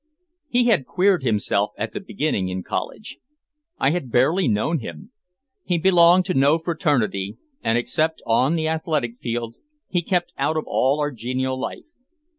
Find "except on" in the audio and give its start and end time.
7.77-8.55